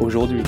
[0.00, 0.42] aujourd'hui.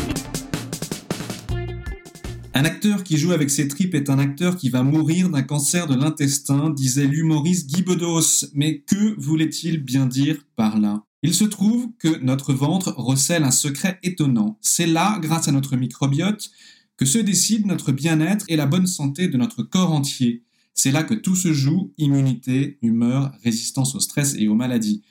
[2.52, 5.86] Un acteur qui joue avec ses tripes est un acteur qui va mourir d'un cancer
[5.86, 8.46] de l'intestin, disait l'humoriste Guy Bedos.
[8.54, 11.04] Mais que voulait-il bien dire par là?
[11.23, 14.59] Il se trouve que notre ventre recèle un secret étonnant.
[14.60, 16.51] C'est là, grâce à notre microbiote,
[16.96, 20.42] que se décide notre bien-être et la bonne santé de notre corps entier.
[20.74, 25.02] C'est là que tout se joue, immunité, humeur, résistance au stress et aux maladies.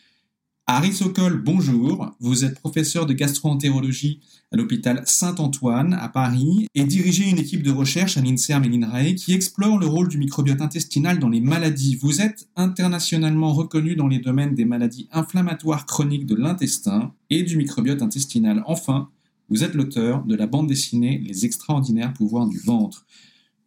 [0.71, 2.11] Harry Sokol, bonjour.
[2.19, 4.19] Vous êtes professeur de gastroentérologie
[4.51, 9.15] à l'hôpital Saint-Antoine à Paris et dirigez une équipe de recherche à l'INSERM et l'INRAE
[9.15, 11.95] qui explore le rôle du microbiote intestinal dans les maladies.
[11.95, 17.57] Vous êtes internationalement reconnu dans les domaines des maladies inflammatoires chroniques de l'intestin et du
[17.57, 18.61] microbiote intestinal.
[18.67, 19.09] Enfin,
[19.49, 23.07] vous êtes l'auteur de la bande dessinée Les extraordinaires pouvoirs du ventre.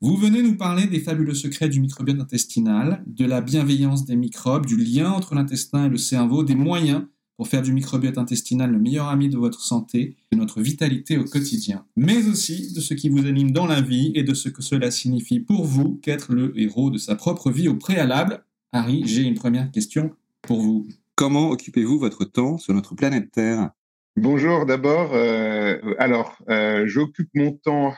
[0.04, 4.66] Vous venez nous parler des fabuleux secrets du microbiote intestinal, de la bienveillance des microbes,
[4.66, 7.04] du lien entre l'intestin et le cerveau, des moyens
[7.36, 11.24] pour faire du microbiote intestinal le meilleur ami de votre santé, de notre vitalité au
[11.24, 14.60] quotidien, mais aussi de ce qui vous anime dans la vie et de ce que
[14.60, 18.44] cela signifie pour vous qu'être le héros de sa propre vie au préalable.
[18.72, 20.88] Harry, j'ai une première question pour vous.
[21.14, 23.70] Comment occupez-vous votre temps sur notre planète Terre?
[24.16, 25.12] Bonjour d'abord.
[25.14, 27.92] Euh, alors, euh, j'occupe mon temps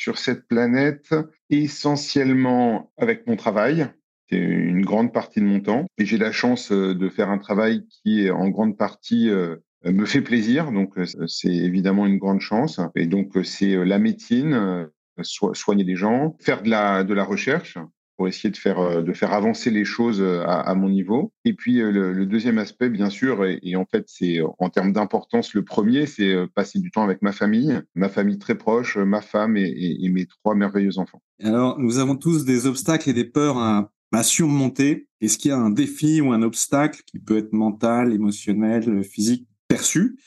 [0.00, 1.14] sur cette planète
[1.50, 3.86] essentiellement avec mon travail.
[4.30, 5.84] C'est une grande partie de mon temps.
[5.98, 10.06] Et j'ai la chance euh, de faire un travail qui, en grande partie, euh, me
[10.06, 10.72] fait plaisir.
[10.72, 12.80] Donc, euh, c'est évidemment une grande chance.
[12.96, 14.88] Et donc, c'est la médecine,
[15.20, 17.76] soigner les gens, faire de la, de la recherche
[18.20, 21.32] pour essayer de faire, euh, de faire avancer les choses euh, à, mon niveau.
[21.46, 25.54] Et puis euh, le, deuxième aspect, bien sûr, et, en fait c'est en termes d'importance
[25.54, 29.56] le premier, c'est passer du temps avec ma famille, ma famille très proche, ma femme
[29.56, 31.22] et, mes trois merveilleux enfants.
[31.42, 33.90] Alors nous avons tous des obstacles et des peurs à,
[34.22, 35.08] surmonter.
[35.22, 39.48] Est-ce qu'il y a un défi ou un obstacle qui peut être mental, émotionnel, physique
[39.66, 40.18] perçu?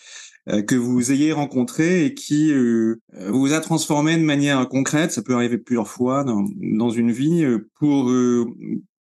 [0.45, 2.99] Que vous ayez rencontré et qui euh,
[3.29, 7.43] vous a transformé de manière concrète, ça peut arriver plusieurs fois dans, dans une vie,
[7.43, 8.11] euh, pour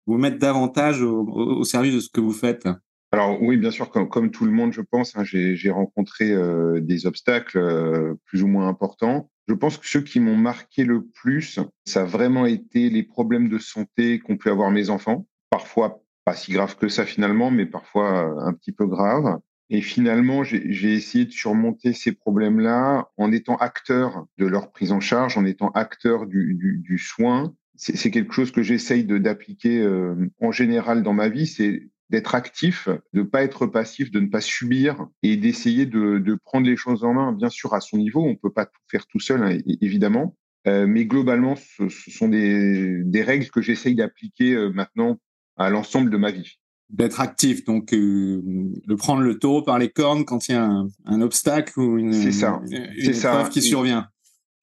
[0.07, 2.67] vous mettre davantage au, service de ce que vous faites
[3.13, 6.33] alors oui, bien sûr, comme, comme tout le monde, je pense, hein, j'ai rencontré
[6.79, 9.29] des obstacles plus ou moins importants.
[9.49, 13.49] Je pense que ceux qui m'ont marqué le plus, ça a vraiment été les problèmes
[13.49, 15.27] de santé qu'ont pu avoir mes enfants.
[15.49, 19.39] Parfois pas si grave que ça finalement, mais parfois un petit peu grave.
[19.73, 24.99] Et finalement, j'ai essayé de surmonter ces problèmes-là en étant acteur de leur prise en
[24.99, 27.55] charge, en étant acteur du, du, du soin.
[27.77, 32.89] C'est quelque chose que j'essaye d'appliquer euh, en général dans ma vie, c'est d'être actif,
[33.13, 36.75] de ne pas être passif, de ne pas subir et d'essayer de, de, prendre les
[36.75, 38.21] choses en main, bien sûr à son niveau.
[38.21, 40.35] On ne peut pas tout faire tout seul, hein, évidemment.
[40.67, 45.17] Euh, mais globalement, ce, ce, sont des, des règles que j'essaye d'appliquer euh, maintenant
[45.55, 46.59] à l'ensemble de ma vie
[46.91, 50.69] d'être actif, donc euh, de prendre le taureau par les cornes quand il y a
[51.05, 52.61] un, obstacle ou une, ça.
[52.69, 53.49] une, ça.
[53.51, 54.07] qui survient.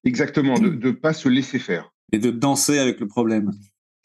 [0.03, 1.91] Exactement, de ne pas se laisser faire.
[2.11, 3.51] Et de danser avec le problème.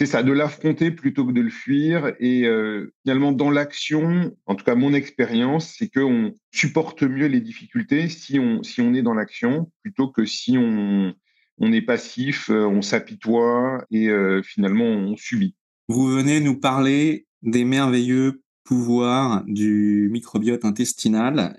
[0.01, 2.15] C'est ça, de l'affronter plutôt que de le fuir.
[2.19, 7.41] Et euh, finalement, dans l'action, en tout cas mon expérience, c'est qu'on supporte mieux les
[7.41, 11.15] difficultés si on, si on est dans l'action plutôt que si on,
[11.59, 14.09] on est passif, euh, on s'apitoie et
[14.43, 15.55] finalement on subit.
[15.89, 21.57] Vous venez nous parler des merveilleux pouvoirs du microbiote intestinal.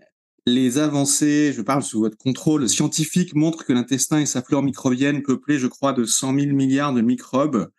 [0.47, 5.23] Les avancées, je parle sous votre contrôle scientifique, montrent que l'intestin et sa flore microbienne,
[5.23, 7.69] peuplée, je crois, de 100 000 milliards de microbes,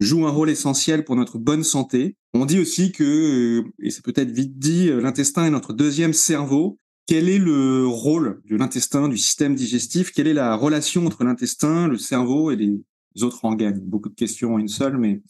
[0.00, 2.16] jouent un rôle essentiel pour notre bonne santé.
[2.34, 6.12] On dit aussi que, euh, et c'est peut-être vite dit, euh, l'intestin est notre deuxième
[6.12, 6.78] cerveau.
[7.06, 10.12] Quel est le rôle de l'intestin, du système digestif?
[10.12, 12.80] Quelle est la relation entre l'intestin, le cerveau et les
[13.22, 13.80] autres organes?
[13.80, 15.22] Beaucoup de questions en une seule, mais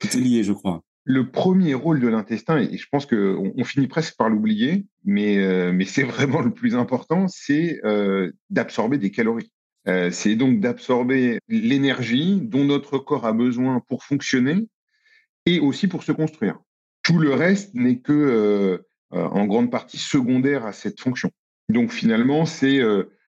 [0.00, 3.86] tout lié, je crois le premier rôle de l'intestin, et je pense qu'on on finit
[3.86, 9.10] presque par l'oublier, mais, euh, mais c'est vraiment le plus important, c'est euh, d'absorber des
[9.10, 9.52] calories.
[9.86, 14.66] Euh, c'est donc d'absorber l'énergie dont notre corps a besoin pour fonctionner
[15.44, 16.58] et aussi pour se construire.
[17.02, 21.30] Tout le reste n'est que en grande partie secondaire à cette fonction.
[21.68, 22.80] Donc finalement, c'est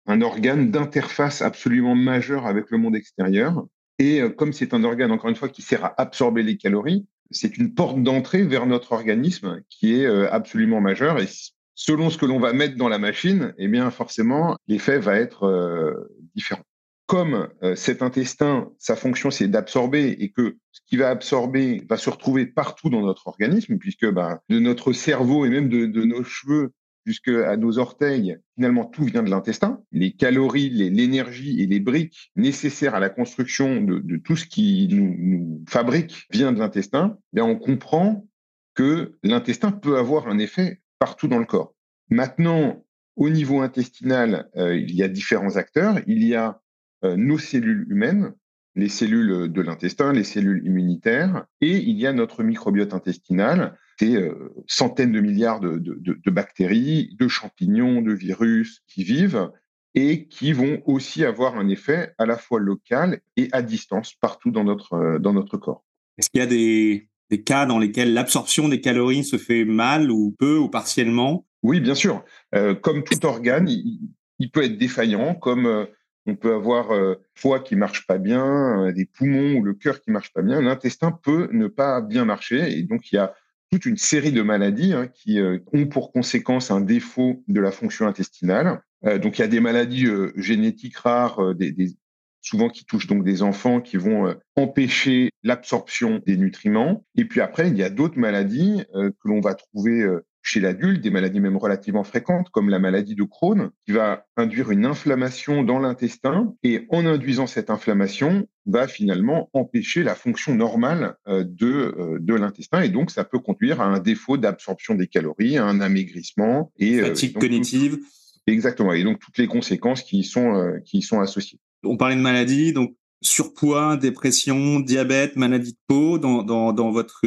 [0.07, 3.65] un organe d'interface absolument majeur avec le monde extérieur.
[3.99, 7.57] Et comme c'est un organe, encore une fois, qui sert à absorber les calories, c'est
[7.57, 11.21] une porte d'entrée vers notre organisme qui est euh, absolument majeure.
[11.21, 11.29] Et
[11.75, 15.45] selon ce que l'on va mettre dans la machine, eh bien forcément, l'effet va être
[15.45, 15.93] euh,
[16.35, 16.63] différent.
[17.07, 21.97] Comme euh, cet intestin, sa fonction c'est d'absorber et que ce qui va absorber va
[21.97, 26.25] se retrouver partout dans notre organisme, puisque bah, de notre cerveau et même de, nos
[26.25, 26.73] cheveux
[27.05, 29.83] jusqu'à nos orteils, finalement tout vient de l'intestin.
[29.93, 35.65] Les calories, l'énergie et les briques nécessaires à la construction de, tout ce qui nous,
[35.69, 37.19] fabrique vient de l'intestin.
[37.33, 38.27] Bien on comprend
[38.75, 41.75] que l'intestin peut avoir un effet partout dans le corps.
[42.09, 42.85] Maintenant,
[43.17, 45.99] au niveau intestinal, euh, il y a différents acteurs.
[46.07, 46.61] Il y a
[47.05, 48.33] euh, nos cellules humaines,
[48.75, 54.15] les cellules de l'intestin, les cellules immunitaires, et il y a notre microbiote intestinal, c'est
[54.15, 59.51] euh, centaines de milliards de, de, bactéries, de champignons, de virus qui vivent
[59.95, 64.51] et qui vont aussi avoir un effet à la fois local et à distance partout
[64.51, 65.85] dans notre, dans notre corps.
[66.19, 70.11] Est-ce qu'il y a des, des cas dans lesquels l'absorption des calories se fait mal
[70.11, 71.47] ou peu ou partiellement?
[71.63, 72.25] Oui, bien sûr.
[72.55, 75.87] Euh, comme tout organe, il, peut être défaillant, comme euh,
[76.27, 80.11] on peut avoir euh, foie qui marche pas bien, des poumons ou le cœur qui
[80.11, 80.61] marche pas bien.
[80.61, 83.35] L'intestin peut ne pas bien marcher et donc il y a
[83.73, 85.41] toute une série de maladies hein, qui
[85.73, 88.83] ont pour conséquence un défaut de la fonction intestinale.
[89.03, 91.97] donc il y a des maladies génétiques rares, des,
[92.43, 97.07] souvent qui touchent donc des enfants qui vont euh, empêcher l'absorption des nutriments.
[97.17, 100.61] Et puis après, il y a d'autres maladies euh, que l'on va trouver euh, chez
[100.61, 104.85] l'adulte, des maladies même relativement fréquentes, comme la maladie de Crohn, qui va induire une
[104.85, 112.19] inflammation dans l'intestin, et en induisant cette inflammation, va finalement empêcher la fonction normale de,
[112.21, 115.81] de l'intestin, et donc ça peut conduire à un défaut d'absorption des calories, à un
[115.81, 116.73] amaigrissement.
[116.79, 117.99] Et, Fatigue cognitive.
[118.47, 121.61] exactement, et donc toutes les conséquences qui y sont, qui y sont associées.
[121.85, 126.19] On parlait de maladies, donc surpoids, dépression, diabète, maladie de peau.
[126.19, 127.21] Dans, dans, dans votre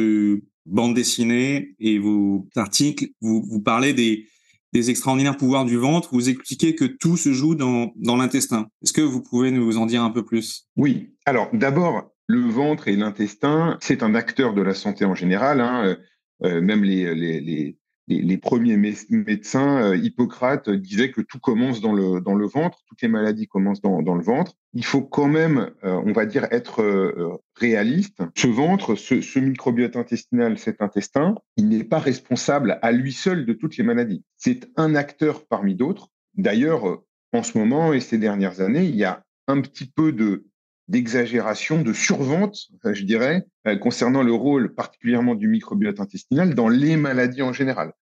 [0.66, 4.26] bande dessinée et vos articles, vous, vous parlez des,
[4.74, 6.10] extraordinaires pouvoirs du ventre.
[6.12, 8.68] Vous expliquez que tout se joue dans, l'intestin.
[8.82, 10.66] Est-ce que vous pouvez nous en dire un peu plus?
[10.76, 11.14] Oui.
[11.24, 15.62] Alors d'abord, le ventre et l'intestin, c'est un acteur de la santé en général.
[15.62, 15.86] Hein.
[15.86, 15.96] Euh,
[16.44, 17.78] euh, même les,
[18.08, 23.02] les, premiers médecins, euh, Hippocrate, disaient que tout commence dans le, dans le ventre, toutes
[23.02, 24.54] les maladies commencent dans, dans le ventre.
[24.74, 28.22] Il faut quand même, euh, on va dire, être euh, réaliste.
[28.36, 33.52] Ce ventre, ce, microbiote intestinal, cet intestin, il n'est pas responsable à lui seul de
[33.52, 34.22] toutes les maladies.
[34.36, 36.08] C'est un acteur parmi d'autres.
[36.34, 40.46] D'ailleurs, en ce moment et ces dernières années, il y a un petit peu de
[40.88, 46.96] d'exagération, de survente, je dirais, euh, concernant le rôle particulièrement du microbiote intestinal dans les
[46.96, 47.92] maladies en général.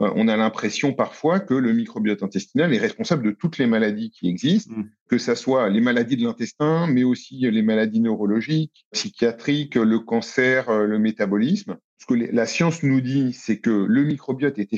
[0.00, 4.10] Euh, on a l'impression parfois que le microbiote intestinal est responsable de toutes les maladies
[4.10, 4.84] qui existent, mmh.
[5.08, 10.68] que ce soit les maladies de l'intestin, mais aussi les maladies neurologiques, psychiatriques, le cancer,
[10.70, 11.76] euh, le métabolisme.
[11.98, 14.70] Ce que la science nous dit, c'est que le microbiote est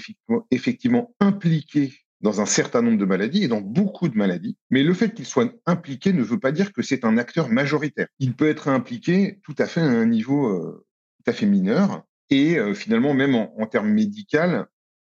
[0.50, 1.92] effectivement impliqué
[2.24, 4.56] dans un certain nombre de maladies et dans beaucoup de maladies.
[4.70, 8.08] Mais le fait qu'il soit impliqué ne veut pas dire que c'est un acteur majoritaire.
[8.18, 10.86] Il peut être impliqué tout à fait à un niveau euh,
[11.18, 12.02] tout à fait mineur.
[12.30, 14.66] Et euh, finalement, même en, termes médical,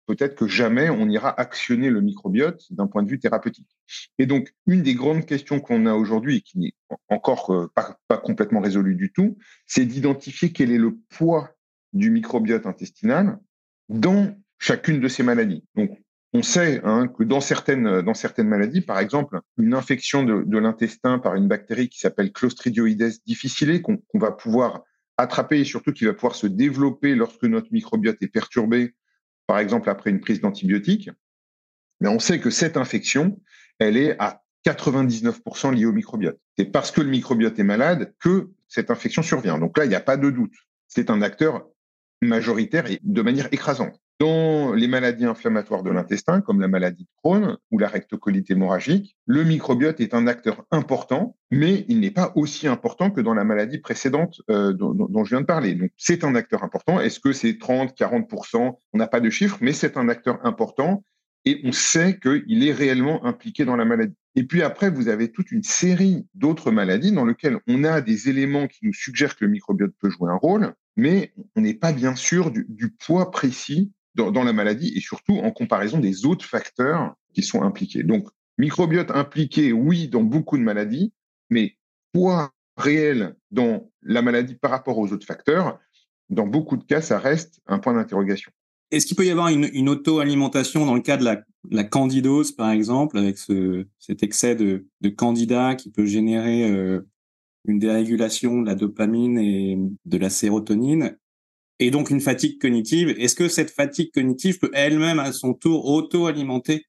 [0.07, 3.69] peut-être que jamais on ira actionner le microbiote d'un point de vue thérapeutique.
[4.17, 6.73] Et donc, une des grandes questions qu'on a aujourd'hui et qui n'est
[7.09, 9.37] encore euh, pas, pas, complètement résolue du tout,
[9.67, 11.51] c'est d'identifier quel est le poids
[11.93, 13.37] du microbiote intestinal
[13.89, 15.63] dans chacune de ces maladies.
[15.75, 15.99] Donc,
[16.35, 21.17] on sait hein, que dans certaines, dans certaines maladies, par exemple, une infection de, l'intestin
[21.17, 24.83] par une bactérie qui s'appelle Clostridioides difficile, qu'on va pouvoir
[25.17, 28.95] attraper et surtout qui va pouvoir se développer lorsque notre microbiote est perturbé,
[29.47, 31.09] par exemple après une prise d'antibiotiques,
[32.01, 33.39] mais on sait que cette infection,
[33.79, 36.37] elle est à 99% liée au microbiote.
[36.57, 39.57] C'est parce que le microbiote est malade que cette infection survient.
[39.57, 40.53] Donc là, il n'y a pas de doute.
[40.89, 41.65] C'est un acteur
[42.21, 44.01] majoritaire et de manière écrasante.
[44.17, 49.17] Dans les maladies inflammatoires de l'intestin, comme la maladie de Crohn ou la rectocolite hémorragique,
[49.25, 53.43] le microbiote est un acteur important, mais il n'est pas aussi important que dans la
[53.43, 55.75] maladie précédente euh, dont, je viens de parler.
[55.75, 57.01] Donc, c'est un acteur important.
[57.01, 61.03] Est-ce que c'est 30, 40% On n'a pas de chiffre, mais c'est un acteur important
[61.43, 64.15] et on sait qu'il est réellement impliqué dans la maladie.
[64.35, 68.29] Et puis après, vous avez toute une série d'autres maladies dans lesquelles on a des
[68.29, 71.91] éléments qui nous suggèrent que le microbiote peut jouer un rôle, mais on n'est pas
[71.91, 76.45] bien sûr du, du poids précis dans, la maladie et surtout en comparaison des autres
[76.45, 78.03] facteurs qui sont impliqués.
[78.03, 81.13] Donc, microbiote impliqué, oui, dans beaucoup de maladies,
[81.49, 81.75] mais
[82.13, 85.79] poids réel dans la maladie par rapport aux autres facteurs,
[86.29, 88.51] dans beaucoup de cas, ça reste un point d'interrogation.
[88.91, 93.17] Est-ce qu'il peut y avoir une, auto-alimentation dans le cas de la, candidose, par exemple,
[93.17, 97.01] avec ce, cet excès de, de candida qui peut générer euh,
[97.65, 101.17] une dérégulation de la dopamine et de la sérotonine?
[101.79, 103.09] Et donc une fatigue cognitive.
[103.17, 106.85] Est-ce que cette fatigue cognitive peut elle-même à son tour auto-alimenter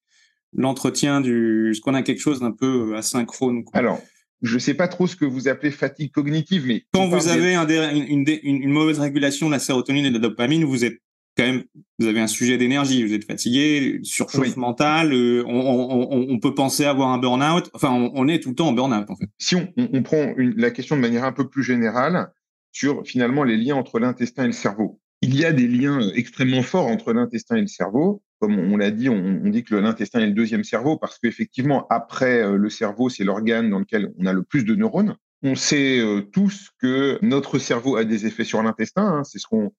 [0.52, 4.00] l'entretien du, ce qu'on a quelque chose d'un peu asynchrone Alors,
[4.42, 7.54] je ne sais pas trop ce que vous appelez fatigue cognitive, mais quand vous avez
[7.54, 11.00] une, une, mauvaise régulation de la sérotonine et de la dopamine, vous êtes
[11.36, 11.64] quand même,
[11.98, 17.10] vous avez un sujet d'énergie, vous êtes fatigué, surchauffe mentale, euh, on, peut penser avoir
[17.10, 17.70] un burn-out.
[17.74, 19.28] Enfin, on, est tout le temps en burn-out en fait.
[19.38, 22.32] Si on, prend la question de manière un peu plus générale
[22.72, 26.12] sur finalement les liens entre l'intestin et le cerveau, il y a des liens euh,
[26.14, 28.22] extrêmement forts entre l'intestin et le cerveau.
[28.38, 32.42] Comme on, l'a dit, on, dit que l'intestin est le deuxième cerveau parce qu'effectivement, après
[32.42, 35.16] euh, le cerveau, c'est l'organe dans lequel on a le plus de neurones.
[35.42, 39.06] On sait tous que notre cerveau a des effets sur l'intestin.
[39.06, 39.24] Hein.
[39.24, 39.70] c'est ce qu'on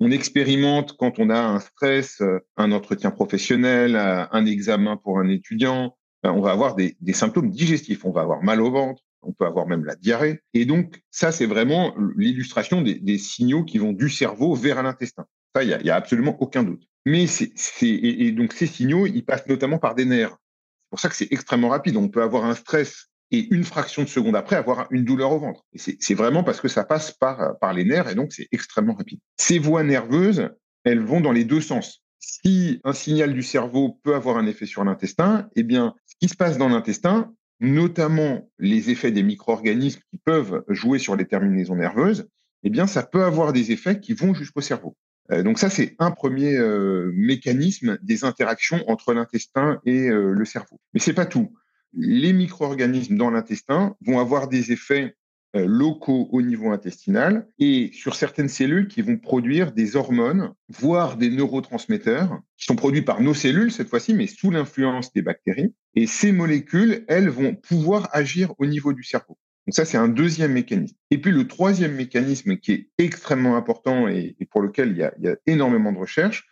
[0.00, 5.18] on expérimente quand on a un stress, euh, un entretien professionnel, euh, un examen pour
[5.18, 5.96] un étudiant.
[6.22, 8.04] Ben, on va avoir des, symptômes digestifs.
[8.04, 10.40] On va avoir mal au ventre, on peut avoir même la diarrhée.
[10.54, 15.26] Et donc, ça, c'est vraiment l'illustration des, signaux qui vont du cerveau vers l'intestin.
[15.54, 16.82] Ça, il n'y a, absolument aucun doute.
[17.04, 17.52] Mais c'est,
[17.82, 20.30] et, donc, ces signaux, ils passent notamment par des nerfs.
[20.30, 21.96] C'est pour ça que c'est extrêmement rapide.
[21.96, 25.38] On peut avoir un stress et une fraction de seconde après avoir une douleur au
[25.38, 25.64] ventre.
[25.74, 29.18] c'est vraiment parce que ça passe par, par les nerfs et donc c'est extrêmement rapide.
[29.36, 30.48] Ces voies nerveuses,
[30.84, 32.04] elles vont dans les deux sens.
[32.20, 36.28] Si un signal du cerveau peut avoir un effet sur l'intestin, eh bien, ce qui
[36.28, 41.76] se passe dans l'intestin, notamment les effets des micro-organismes qui peuvent jouer sur les terminaisons
[41.76, 42.28] nerveuses,
[42.62, 44.96] eh bien, ça peut avoir des effets qui vont jusqu'au cerveau.
[45.30, 50.44] Euh, donc ça, c'est un premier euh, mécanisme des interactions entre l'intestin et euh, le
[50.44, 50.80] cerveau.
[50.94, 51.52] Mais c'est pas tout
[51.96, 55.16] les micro-organismes dans l'intestin vont avoir des effets
[55.64, 61.30] locaux au niveau intestinal et sur certaines cellules qui vont produire des hormones, voire des
[61.30, 65.74] neurotransmetteurs, qui sont produits par nos cellules cette fois-ci, mais sous l'influence des bactéries.
[65.94, 69.38] Et ces molécules, elles, vont pouvoir agir au niveau du cerveau.
[69.66, 70.96] Donc ça, c'est un deuxième mécanisme.
[71.10, 75.12] Et puis le troisième mécanisme qui est extrêmement important et, pour lequel il y, a,
[75.18, 76.46] il y a énormément de recherches,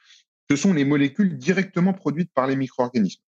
[0.51, 3.23] ce sont les molécules directement produites par les micro-organismes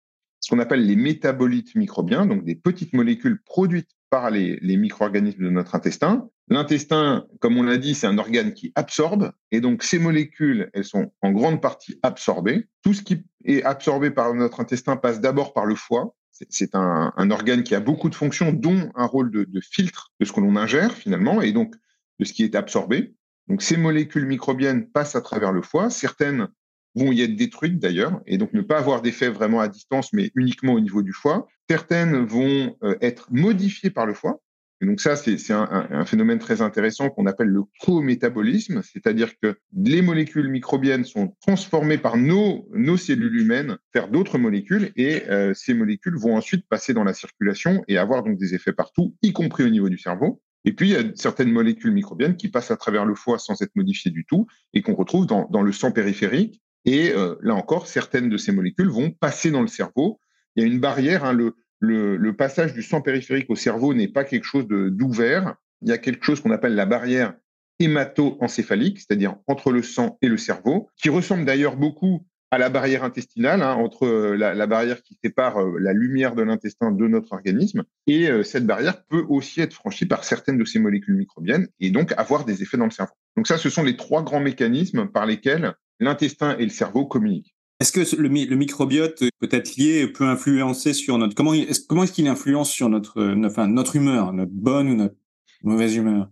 [0.44, 3.92] ce qu'on appelle les métabolites microbiens, donc des petites molécules produites
[4.32, 6.30] les, micro-organismes de notre intestin.
[6.50, 10.86] L'intestin, comme on l'a dit, c'est un organe qui absorbe, et donc ces molécules, elles
[10.86, 12.68] sont en grande partie absorbées.
[12.84, 16.16] Tout ce qui est absorbé par notre intestin passe d'abord par le foie.
[16.32, 20.26] C'est un, organe qui a beaucoup de fonctions, dont un rôle de, de filtre de
[20.26, 21.76] ce que l'on ingère finalement, et donc
[22.20, 23.16] de ce qui est absorbé.
[23.48, 25.90] Donc ces molécules microbiennes passent à travers le foie.
[25.90, 26.50] Certaines
[26.96, 30.32] vont y être détruites d'ailleurs, et donc ne pas avoir d'effet vraiment à distance, mais
[30.36, 31.48] uniquement au niveau du foie.
[31.70, 34.42] Certaines vont euh, être modifiées par le foie.
[34.82, 39.56] Et donc ça, c'est un, un, phénomène très intéressant qu'on appelle le co-métabolisme, c'est-à-dire que
[39.74, 45.54] les molécules microbiennes sont transformées par nos, nos cellules humaines vers d'autres molécules, et euh,
[45.54, 49.32] ces molécules vont ensuite passer dans la circulation et avoir donc des effets partout, y
[49.32, 50.42] compris au niveau du cerveau.
[50.66, 53.62] Et puis, il y a certaines molécules microbiennes qui passent à travers le foie sans
[53.62, 57.56] être modifiées du tout et qu'on retrouve dans, dans, le sang périphérique et euh, là
[57.56, 60.20] encore, certaines de ces molécules vont passer dans le cerveau.
[60.56, 61.24] Il y a une barrière.
[61.24, 65.56] Hein, le, le, le, passage du sang périphérique au cerveau n'est pas quelque chose d'ouvert.
[65.82, 67.34] Il y a quelque chose qu'on appelle la barrière
[67.80, 73.04] hémato-encéphalique, c'est-à-dire entre le sang et le cerveau, qui ressemble d'ailleurs beaucoup à la barrière
[73.04, 77.08] intestinale, hein, entre euh, la, la, barrière qui sépare euh, la lumière de l'intestin de
[77.08, 77.84] notre organisme.
[78.06, 82.14] Et cette barrière peut aussi être franchie par certaines de ces molécules microbiennes et donc
[82.16, 83.14] avoir des effets dans le cerveau.
[83.36, 87.54] Donc ça, ce sont les trois grands mécanismes par lesquels l'intestin et le cerveau communiquent.
[87.80, 92.14] Est-ce que le, microbiote peut être lié, peut influencer sur notre comment est comment est-ce
[92.14, 95.16] qu'il influence sur notre enfin, notre humeur, notre bonne ou notre
[95.64, 96.30] mauvaise humeur?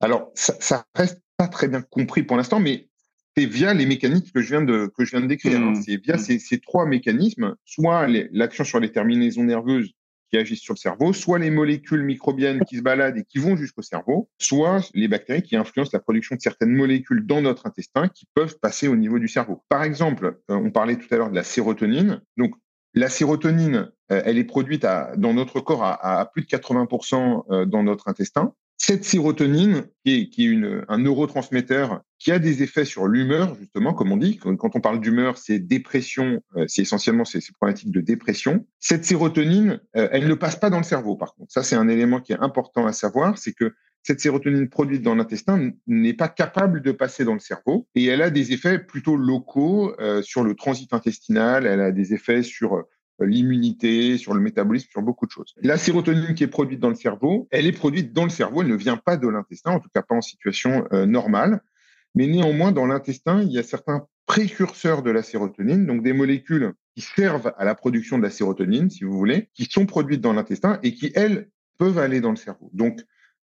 [0.00, 2.88] Alors ça, ça reste pas très bien compris pour l'instant, mais
[3.36, 5.60] c'est via les mécanismes que je viens de que je viens de décrire.
[5.60, 5.72] Hein.
[5.72, 5.82] Mmh.
[5.82, 6.18] C'est via mmh.
[6.18, 9.92] ces, ces, trois mécanismes, soit l'action sur les terminaisons nerveuses
[10.36, 13.82] agissent sur le cerveau, soit les molécules microbiennes qui se baladent et qui vont jusqu'au
[13.82, 18.26] cerveau, soit les bactéries qui influencent la production de certaines molécules dans notre intestin qui
[18.34, 19.62] peuvent passer au niveau du cerveau.
[19.68, 22.22] Par exemple, euh, on parlait tout à l'heure de la sérotonine.
[22.36, 22.54] Donc,
[22.94, 24.86] la sérotonine, euh, elle est produite
[25.16, 28.54] dans notre corps à, à plus de 80% euh, dans notre intestin.
[28.76, 34.16] Cette sérotonine, qui est, un neurotransmetteur qui a des effets sur l'humeur, justement, comme on
[34.16, 34.38] dit.
[34.38, 38.66] Quand on parle d'humeur, c'est dépression, euh, c'est essentiellement ces, problématiques de dépression.
[38.80, 41.52] Cette sérotonine, euh, elle ne passe pas dans le cerveau, par contre.
[41.52, 45.14] Ça, c'est un élément qui est important à savoir, c'est que cette sérotonine produite dans
[45.14, 49.16] l'intestin n'est pas capable de passer dans le cerveau et elle a des effets plutôt
[49.16, 52.84] locaux euh, sur le transit intestinal, elle a des effets sur
[53.20, 55.54] l'immunité, sur le métabolisme, sur beaucoup de choses.
[55.62, 58.68] La sérotonine qui est produite dans le cerveau, elle est produite dans le cerveau, elle
[58.68, 61.60] ne vient pas de l'intestin, en tout cas pas en situation euh, normale.
[62.14, 66.72] Mais néanmoins, dans l'intestin, il y a certains précurseurs de la sérotonine, donc des molécules
[66.94, 70.32] qui servent à la production de la sérotonine, si vous voulez, qui sont produites dans
[70.32, 72.70] l'intestin et qui, elles, peuvent aller dans le cerveau.
[72.72, 73.00] Donc,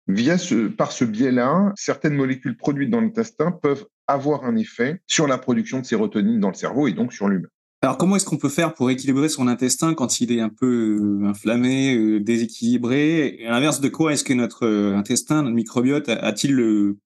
[0.06, 5.26] via ce, par ce biais-là, certaines molécules produites dans l'intestin peuvent avoir un effet sur
[5.26, 7.48] la production de sérotonine dans le cerveau et donc sur l'humain.
[7.82, 10.98] Alors, comment est-ce qu'on peut faire pour équilibrer son intestin quand il est un peu
[11.00, 13.38] euh, inflammé, euh, déséquilibré?
[13.38, 16.98] Et à l'inverse de quoi est-ce que notre euh, intestin, notre microbiote, a-t-il le,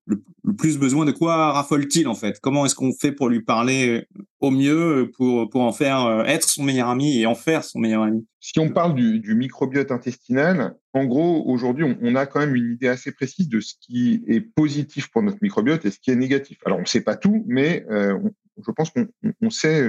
[0.59, 1.05] plus besoin?
[1.05, 2.41] De quoi raffole-t-il en fait?
[2.41, 4.09] Comment est-ce qu'on fait pour lui parler
[4.41, 8.03] au mieux, pour, pour en faire être son meilleur ami et en faire son meilleur
[8.03, 8.27] ami?
[8.41, 12.89] Si on parle du, microbiote intestinal, en gros, aujourd'hui, on, a quand même une idée
[12.89, 16.59] assez précise de ce qui est positif pour notre microbiote et ce qui est négatif.
[16.67, 19.89] Alors, on ne sait pas tout, mais je pense qu'on sait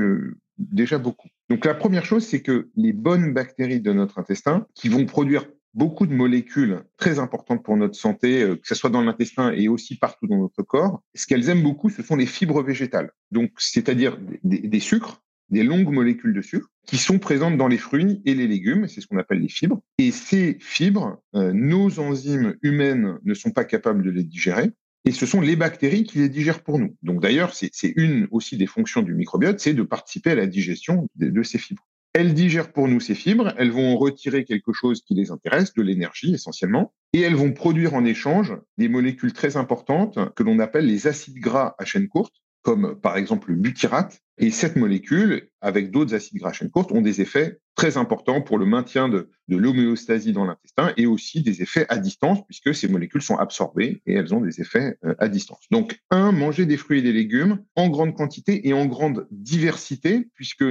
[0.58, 1.28] déjà beaucoup.
[1.50, 5.46] Donc la première chose, c'est que les bonnes bactéries de notre intestin, qui vont produire
[5.76, 9.68] beaucoup de molécules très importantes pour notre santé, euh, que ce soit dans l'intestin et
[9.68, 13.12] aussi partout dans notre corps, ce qu'elles aiment beaucoup, ce sont les fibres végétales.
[13.32, 18.22] Donc, c'est-à-dire des, sucres, des longues molécules de sucre qui sont présentes dans les fruits
[18.26, 19.82] et les légumes, c'est ce qu'on appelle les fibres.
[19.98, 24.72] Et ces fibres, euh, nos enzymes humaines ne sont pas capables de les digérer
[25.06, 26.96] et ce sont les bactéries qui les digèrent pour nous.
[27.04, 31.08] Donc d'ailleurs, c'est une aussi des fonctions du microbiote, c'est de participer à la digestion
[31.16, 31.88] de, ces fibres.
[32.14, 35.82] Elles digèrent pour nous ces fibres, elles vont retirer quelque chose qui les intéresse, de
[35.82, 40.88] l'énergie essentiellement, et elles vont produire en échange des molécules très importantes que l'on appelle
[40.88, 44.22] les acides gras à chaîne courte, comme par exemple le butyrate.
[44.38, 48.42] Et cette molécule, avec d'autres acides gras à chaîne courte, ont des effets très importants
[48.42, 52.88] pour le maintien de, l'homéostasie dans l'intestin et aussi des effets à distance, puisque ces
[52.88, 55.68] molécules sont absorbées et elles ont des effets euh, à distance.
[55.72, 60.28] Donc, un, manger des fruits et des légumes en grande quantité et en grande diversité,
[60.34, 60.66] puisque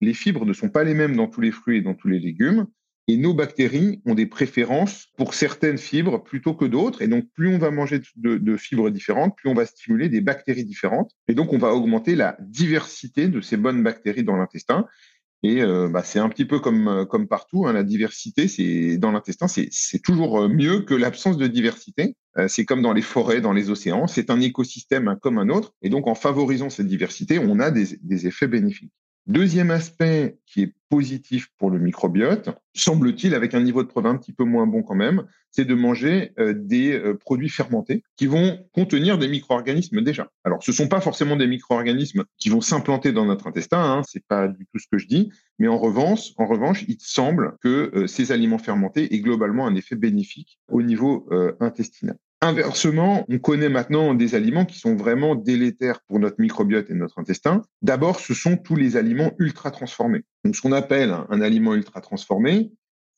[0.00, 2.20] les fibres ne sont pas les mêmes dans tous les fruits et dans tous les
[2.20, 2.68] légumes.
[3.10, 7.02] Et nos bactéries ont des préférences pour certaines fibres plutôt que d'autres.
[7.02, 10.64] Et donc, plus on va manger de, fibres différentes, plus on va stimuler des bactéries
[10.64, 11.10] différentes.
[11.26, 14.86] Et donc, on va augmenter la diversité de ces bonnes bactéries dans l'intestin.
[15.42, 19.10] Et euh, bah, c'est un petit peu comme, euh, partout, hein, la diversité, c'est dans
[19.10, 22.14] l'intestin, c'est toujours euh, mieux que l'absence de diversité.
[22.46, 25.74] c'est comme dans les forêts, dans les océans, c'est un écosystème comme un autre.
[25.82, 28.92] Et donc, en favorisant cette diversité, on a des effets bénéfiques.
[29.26, 34.16] Deuxième aspect qui est positif pour le microbiote, semble-t-il, avec un niveau de preuve un
[34.16, 38.26] petit peu moins bon quand même, c'est de manger euh, des euh, produits fermentés qui
[38.26, 40.30] vont contenir des micro-organismes déjà.
[40.42, 44.02] Alors, ce ne sont pas forcément des micro-organismes qui vont s'implanter dans notre intestin, hein,
[44.04, 47.56] c'est pas du tout ce que je dis, mais en revanche, en revanche, il semble
[47.60, 51.28] que euh, ces aliments fermentés aient globalement un effet bénéfique au niveau
[51.60, 52.16] intestinal.
[52.42, 57.18] Inversement, on connaît maintenant des aliments qui sont vraiment délétères pour notre microbiote et notre
[57.18, 57.60] intestin.
[57.82, 60.22] D'abord, ce sont tous les aliments ultra transformés.
[60.44, 62.72] Donc, ce qu'on appelle un aliment ultra transformé,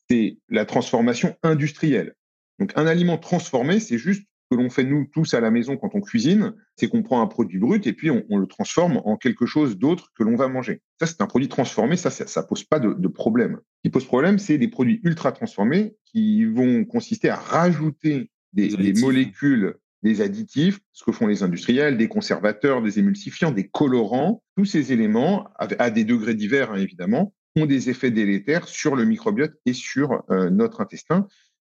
[0.09, 2.15] c'est la transformation industrielle.
[2.59, 5.77] Donc, un aliment transformé, c'est juste ce que l'on fait nous tous à la maison
[5.77, 9.15] quand on cuisine, c'est qu'on prend un produit brut et puis on, le transforme en
[9.15, 10.81] quelque chose d'autre que l'on va manger.
[10.99, 13.61] Ça, c'est un produit transformé, ça, ça, pose pas de, de problème.
[13.77, 18.93] Ce qui pose problème, c'est des produits ultra transformés qui vont consister à rajouter des,
[18.93, 24.65] molécules, des additifs, ce que font les industriels, des conservateurs, des émulsifiants, des colorants, tous
[24.65, 29.53] ces éléments, à des degrés divers hein, évidemment, ont des effets délétères sur le microbiote
[29.65, 31.27] et sur euh, notre intestin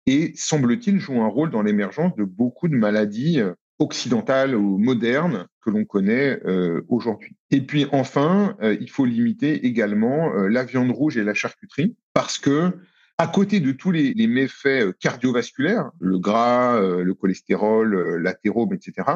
[0.06, 5.46] et semble-t-il jouent un rôle dans l'émergence de beaucoup de maladies euh, occidentales ou modernes
[5.62, 7.36] que l'on connaît euh, aujourd'hui.
[7.50, 12.72] Et puis enfin, il faut limiter également la viande rouge et la charcuterie parce que
[13.20, 18.72] à côté de tous les, méfaits euh, cardiovasculaires, le gras, euh, le cholestérol, euh, l'athérome,
[18.72, 19.08] etc.,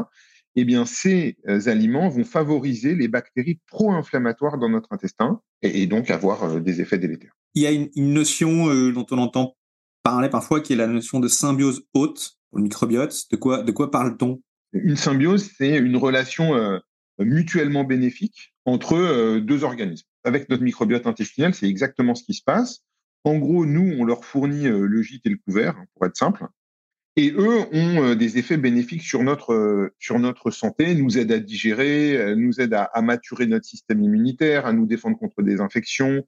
[0.57, 1.37] eh bien, ces
[1.67, 7.33] aliments vont favoriser les bactéries pro-inflammatoires dans notre intestin et, donc avoir des effets délétères.
[7.55, 9.57] Il y a une, notion dont on entend
[10.05, 13.25] parler parfois qui est la notion de symbiose haute pour le microbiote.
[13.33, 14.41] De quoi, de quoi parle-t-on?
[14.75, 16.53] Une symbiose, c'est une relation
[17.19, 20.07] mutuellement bénéfique entre deux organismes.
[20.23, 22.85] Avec notre microbiote intestinal, c'est exactement ce qui se passe.
[23.25, 26.17] En gros, nous, on leur fournit euh, le gîte et le couvert, hein, pour être
[26.17, 26.47] simple.
[27.17, 31.33] Et eux ont euh, des effets bénéfiques sur notre, euh, sur notre santé, nous aident
[31.33, 36.23] à digérer, nous aident à, maturer notre système immunitaire, à nous défendre contre des infections,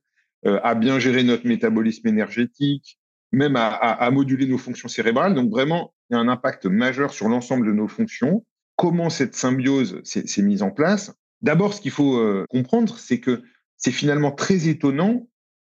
[0.45, 3.01] à bien gérer notre métabolisme énergétique,
[3.33, 5.35] même à, moduler nos fonctions cérébrales.
[5.35, 8.45] Donc vraiment, il y a un impact majeur sur l'ensemble de nos fonctions.
[8.77, 11.13] Comment cette symbiose s'est mise en place?
[11.43, 13.43] D'abord, ce qu'il faut comprendre, c'est que
[13.77, 15.27] c'est finalement très étonnant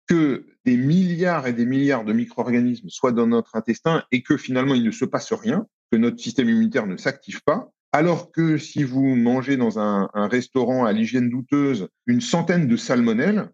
[0.06, 4.74] que des milliards et des milliards de micro-organismes soient dans notre intestin et que finalement
[4.74, 8.84] il ne se passe rien, que notre système immunitaire ne s'active pas, alors que si
[8.84, 13.50] vous mangez dans un, restaurant à l'hygiène douteuse une centaine de salmonelles,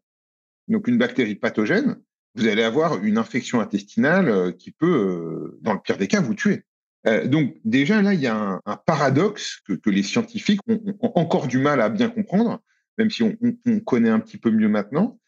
[0.69, 1.97] donc une bactérie pathogène,
[2.35, 6.21] vous allez avoir une infection intestinale euh, qui peut, euh, dans le pire des cas,
[6.21, 6.63] vous tuer.
[7.07, 11.59] Euh, donc déjà là, il y a un, paradoxe que, les scientifiques ont, encore du
[11.59, 12.61] mal à bien comprendre,
[12.97, 15.19] même si on, on connaît un petit peu mieux maintenant.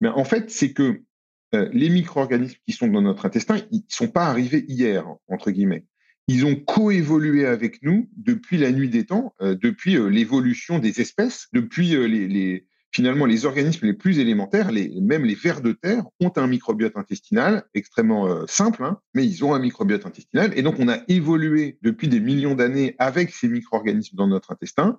[0.00, 1.02] Mais en fait, c'est que
[1.54, 5.50] euh, les micro-organismes qui sont dans notre intestin, ils ne sont pas arrivés hier, entre
[5.50, 5.84] guillemets.
[6.28, 11.00] ils ont coévolué avec nous depuis la nuit des temps, euh, depuis euh, l'évolution des
[11.00, 16.04] espèces, depuis les, finalement les organismes les plus élémentaires, les, même les vers de terre
[16.18, 20.52] ont un microbiote intestinal extrêmement simple, hein, mais ils ont un microbiote intestinal.
[20.56, 24.98] Et donc on a évolué depuis des millions d'années avec ces micro-organismes dans notre intestin.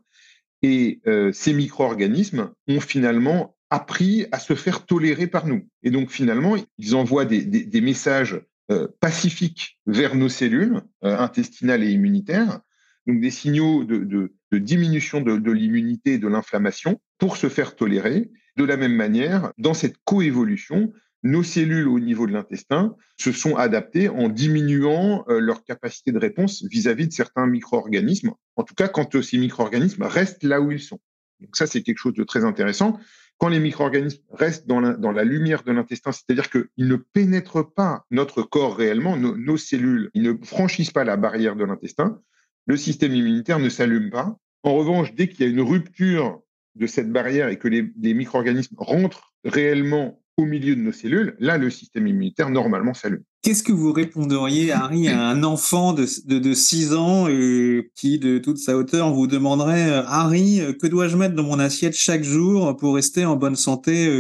[0.62, 1.02] Et
[1.34, 5.68] ces micro-organismes ont finalement appris à se faire tolérer par nous.
[5.84, 11.84] Et donc finalement, ils envoient des, des messages euh, pacifiques vers nos cellules euh, intestinales
[11.84, 12.60] et immunitaires,
[13.06, 18.30] donc des signaux de, diminution de, l'immunité et de l'inflammation pour se faire tolérer.
[18.58, 20.92] De la même manière, dans cette coévolution,
[21.24, 26.20] nos cellules au niveau de l'intestin se sont adaptées en diminuant euh, leur capacité de
[26.20, 30.82] réponse vis-à-vis de certains micro-organismes, en tout cas quand ces micro-organismes restent là où ils
[30.82, 31.00] sont.
[31.40, 33.00] Donc ça, c'est quelque chose de très intéressant
[33.38, 38.42] quand les micro-organismes restent dans la, lumière de l'intestin, c'est-à-dire qu'ils ne pénètrent pas notre
[38.42, 42.20] corps réellement, nos, cellules, ils ne franchissent pas la barrière de l'intestin,
[42.66, 44.38] le système immunitaire ne s'allume pas.
[44.64, 46.42] En revanche, dès qu'il y a une rupture
[46.76, 51.58] de cette barrière et que les, micro-organismes rentrent réellement au milieu de nos cellules, là,
[51.58, 53.24] le système immunitaire normalement s'allume.
[53.48, 58.40] Qu'est-ce que vous répondriez, Harry, à un enfant de, de, 6 ans euh, qui, de
[58.40, 62.24] toute sa hauteur, vous demanderait euh, Harry, euh, que dois-je mettre dans mon assiette chaque
[62.24, 64.12] jour pour rester en bonne santé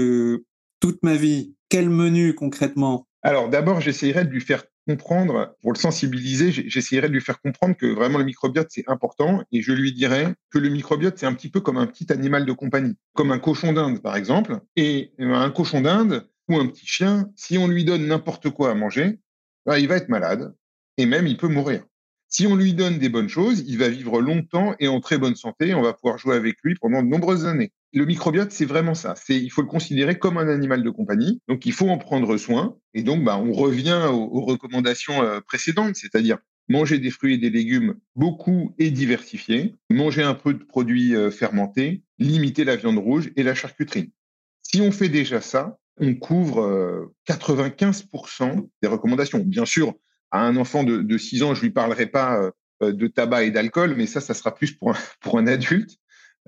[0.80, 1.54] toute ma vie?
[1.68, 3.06] Quel menu concrètement?
[3.22, 7.76] Alors d'abord, j'essayerais de lui faire comprendre, pour le sensibiliser, j'essayerais de lui faire comprendre
[7.76, 11.34] que vraiment le microbiote, c'est important et je lui dirais que le microbiote, c'est un
[11.34, 14.60] petit peu comme un petit animal de compagnie, comme un cochon d'Inde, par exemple.
[14.78, 18.72] Et euh, un cochon d'Inde ou un petit chien, si on lui donne n'importe quoi
[18.72, 19.20] à manger,
[19.66, 20.54] bah, il va être malade
[20.98, 21.84] et même il peut mourir.
[22.30, 25.36] Si on lui donne des bonnes choses, il va vivre longtemps et en très bonne
[25.36, 25.74] santé.
[25.74, 27.72] On va pouvoir jouer avec lui pendant de nombreuses années.
[27.94, 29.16] Le microbiote, c'est vraiment ça.
[29.16, 31.42] C'est, il faut le considérer comme un animal de compagnie.
[31.48, 32.78] Donc, il faut en prendre soin.
[32.94, 37.50] Et donc, bah, on revient aux, recommandations euh, précédentes, c'est-à-dire manger des fruits et des
[37.50, 43.32] légumes beaucoup et diversifiés, manger un peu de produits euh, fermentés, limiter la viande rouge
[43.38, 44.12] et la charcuterie.
[44.64, 48.04] Si on fait déjà ça, on couvre 95%
[48.42, 49.40] euh, des recommandations.
[49.40, 49.94] Bien sûr,
[50.32, 53.96] à un enfant de, de 6 ans, je lui parlerai pas de tabac et d'alcool,
[53.98, 55.98] mais ça, ça sera plus pour un, pour un adulte.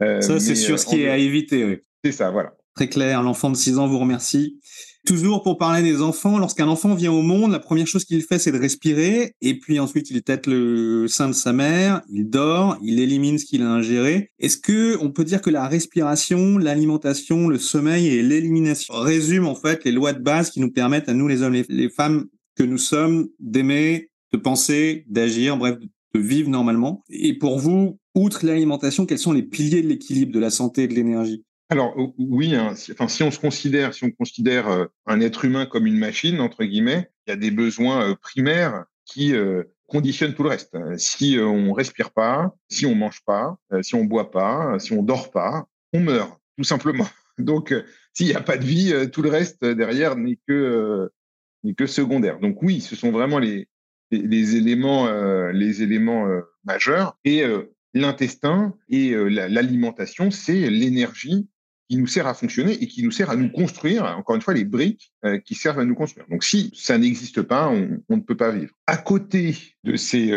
[0.01, 1.65] Euh, ça, c'est sûr ce qui est à éviter.
[1.65, 1.79] Oui.
[2.03, 2.53] C'est ça, voilà.
[2.75, 3.21] Très clair.
[3.23, 4.59] L'enfant de 6 ans vous remercie.
[5.05, 8.37] Toujours pour parler des enfants, lorsqu'un enfant vient au monde, la première chose qu'il fait,
[8.37, 12.77] c'est de respirer, et puis ensuite il tête le sein de sa mère, il dort,
[12.83, 14.29] il élimine ce qu'il a ingéré.
[14.39, 19.55] Est-ce que on peut dire que la respiration, l'alimentation, le sommeil et l'élimination résument en
[19.55, 22.25] fait les lois de base qui nous permettent à nous les hommes et les femmes
[22.55, 25.77] que nous sommes d'aimer, de penser, d'agir, bref,
[26.13, 27.03] de vivre normalement?
[27.09, 30.87] Et pour vous, outre l'alimentation, quels sont les piliers de l'équilibre, de la santé et
[30.87, 31.43] de l'énergie?
[31.71, 35.45] Alors oui, hein, si, enfin, si on se considère, si on considère euh, un être
[35.45, 39.63] humain comme une machine entre guillemets, il y a des besoins euh, primaires qui euh,
[39.85, 40.75] conditionnent tout le reste.
[40.97, 45.31] Si on respire pas, si on mange pas, si on boit pas, si on dort
[45.31, 47.07] pas, on meurt tout simplement.
[47.37, 47.73] Donc
[48.13, 51.09] s'il n'y a pas de vie, tout le reste derrière n'est que
[51.63, 52.39] ni que secondaire.
[52.39, 53.67] Donc oui, ce sont vraiment les,
[54.11, 55.07] les, éléments,
[55.51, 56.27] les éléments
[56.63, 57.17] majeurs.
[57.25, 57.43] Et
[57.95, 61.47] l'intestin et l'alimentation, c'est l'énergie
[61.89, 64.53] qui nous sert à fonctionner et qui nous sert à nous construire, encore une fois,
[64.53, 65.11] les briques
[65.45, 66.27] qui servent à nous construire.
[66.29, 68.71] Donc si ça n'existe pas, on, on, ne peut pas vivre.
[68.85, 70.31] À côté de ces...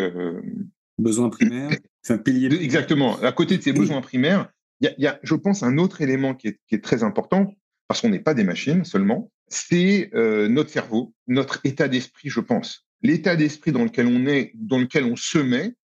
[0.97, 1.69] besoins primaires,
[2.03, 2.49] enfin, pilier.
[2.61, 3.19] exactement.
[3.21, 4.49] À côté de ces besoins primaires,
[4.81, 7.53] il y, y a, je pense, un autre élément qui est, qui est très important,
[7.87, 12.39] parce qu'on n'est pas des machines seulement, c'est euh, notre cerveau, notre état d'esprit, je
[12.39, 12.87] pense.
[13.01, 15.75] L'état d'esprit dans lequel on est, dans lequel on se met,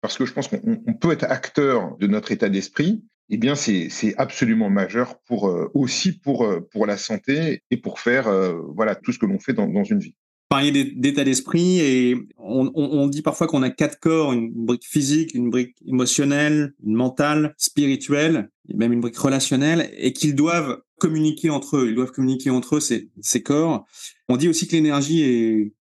[0.00, 4.14] parce que je pense qu'on peut être acteur de notre état d'esprit, eh bien, c'est
[4.18, 8.30] absolument majeur pour euh, aussi pour euh, pour la santé et pour faire
[8.74, 10.14] voilà tout ce que l'on fait dans, dans une vie
[10.54, 15.34] parliez d'état d'esprit et on, on, dit parfois qu'on a quatre corps, une brique physique,
[15.34, 21.50] une brique émotionnelle, une mentale, spirituelle, et même une brique relationnelle, et qu'ils doivent communiquer
[21.50, 21.88] entre eux.
[21.88, 23.84] Ils doivent communiquer entre eux ces, ces corps.
[24.28, 25.72] On dit aussi que l'énergie est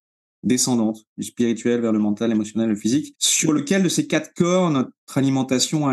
[0.41, 3.15] descendante du spirituel vers le mental, l'émotionnel, le physique.
[3.19, 5.86] Sur lequel de ces quatre corps notre alimentation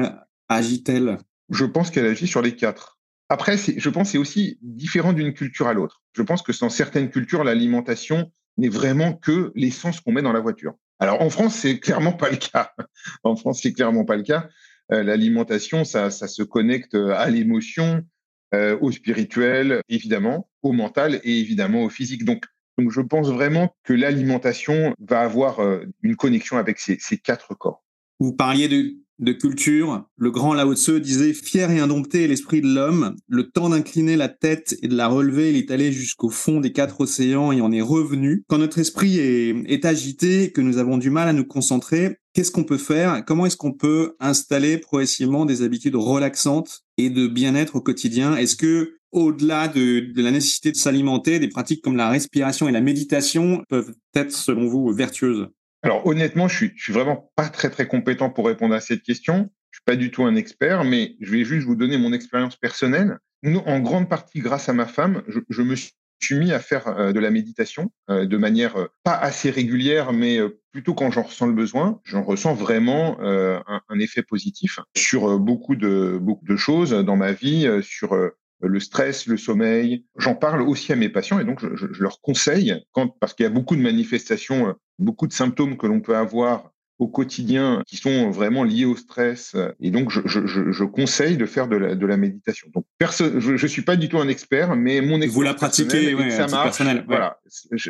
[0.49, 1.19] agit-elle?
[1.51, 2.99] Je pense qu'elle agit sur les quatre.
[3.29, 6.03] Après, je pense que c'est aussi différent d'une culture à l'autre.
[6.15, 10.41] Je pense que dans certaines cultures, l'alimentation n'est vraiment que l'essence qu'on met dans la
[10.41, 10.75] voiture.
[10.99, 12.73] Alors en France, c'est clairement pas le cas.
[13.23, 14.49] en France, c'est clairement pas le cas.
[14.93, 18.05] Euh, l'alimentation, ça, ça se connecte à l'émotion,
[18.53, 22.25] euh, au spirituel, évidemment, au mental et évidemment au physique.
[22.25, 22.45] Donc,
[22.79, 27.55] donc je pense vraiment que l'alimentation va avoir euh, une connexion avec ces, ces quatre
[27.55, 27.85] corps.
[28.19, 32.63] Vous parliez de de culture, le grand Lao Tse disait fier et indompté est l'esprit
[32.63, 33.15] de l'homme.
[33.29, 36.73] Le temps d'incliner la tête et de la relever, il est allé jusqu'au fond des
[36.73, 38.45] quatre océans et en est revenu.
[38.49, 42.65] Quand notre esprit est, agité, que nous avons du mal à nous concentrer, qu'est-ce qu'on
[42.65, 43.23] peut faire?
[43.27, 48.37] Comment est-ce qu'on peut installer progressivement des habitudes relaxantes et de bien-être au quotidien?
[48.37, 52.73] Est-ce que au-delà de, de, la nécessité de s'alimenter, des pratiques comme la respiration et
[52.73, 55.49] la méditation peuvent être, selon vous, vertueuses?
[55.83, 59.03] Alors honnêtement, je suis, je suis vraiment pas très très compétent pour répondre à cette
[59.03, 59.51] question.
[59.71, 62.57] Je suis pas du tout un expert, mais je vais juste vous donner mon expérience
[62.57, 63.19] personnelle.
[63.43, 65.75] Nous, en grande partie grâce à ma femme, je, je me
[66.21, 70.13] suis mis à faire euh, de la méditation euh, de manière euh, pas assez régulière,
[70.13, 70.39] mais
[70.71, 72.01] plutôt quand j'en ressens le besoin.
[72.05, 77.33] J'en ressens vraiment un, un, effet positif sur beaucoup de beaucoup de choses dans ma
[77.33, 78.15] vie, sur
[78.61, 80.05] le stress, le sommeil.
[80.17, 83.35] J'en parle aussi à mes patients et donc je, je, je leur conseille, quand, parce
[83.35, 86.71] qu'il y a beaucoup de manifestations, euh, beaucoup de symptômes que l'on peut avoir
[87.01, 89.57] au quotidien qui sont vraiment liés au stress.
[89.81, 92.69] Et donc, je, je, je conseille de faire de la, de la méditation.
[92.75, 96.31] Donc, je ne suis pas du tout un expert, mais mon Vous la pratiquez, ouais,
[96.31, 96.79] ça marche.
[96.79, 97.03] Ouais.
[97.07, 97.39] Voilà,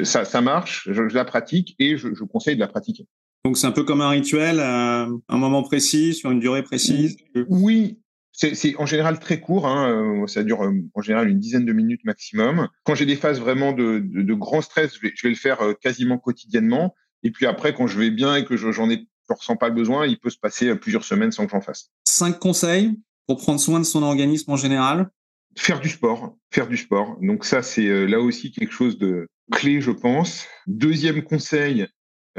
[0.05, 3.05] ça, ça marche, je, la pratique et je, conseille de la pratiquer.
[3.45, 7.17] Donc, c'est un peu comme un rituel, à un moment précis, sur une durée précise
[7.49, 7.99] Oui,
[8.41, 11.73] c'est en général très court, hein, euh, ça dure euh, en général une dizaine de
[11.73, 12.69] minutes maximum.
[12.85, 15.37] Quand j'ai des phases vraiment de, de, de grand stress, je vais, je vais, le
[15.39, 16.95] faire euh, quasiment quotidiennement.
[17.23, 19.75] Et puis après, quand je vais bien et que j'en ai, je ressens pas le
[19.75, 21.91] besoin, il peut se passer plusieurs semaines sans que j'en fasse.
[22.07, 25.11] Cinq conseils pour prendre soin de son organisme en général?
[25.57, 27.19] Faire du sport, faire du sport.
[27.21, 30.47] Donc ça, c'est là aussi quelque chose de clé, je pense.
[30.67, 31.87] Deuxième conseil,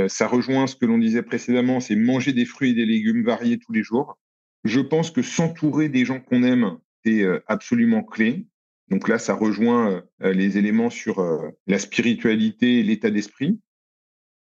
[0.08, 3.60] ça rejoint ce que l'on disait précédemment, c'est manger des fruits et des légumes variés
[3.60, 4.18] tous les jours.
[4.63, 8.45] Je pense que s'entourer des gens qu'on aime, c'est euh, absolument clé.
[8.89, 13.60] Donc là, ça rejoint euh, les éléments sur euh, la spiritualité et l'état d'esprit.